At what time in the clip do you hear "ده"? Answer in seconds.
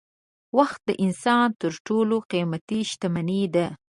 3.55-3.67